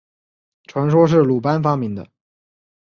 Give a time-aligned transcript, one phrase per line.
[0.65, 1.95] 传说是鲁班发明。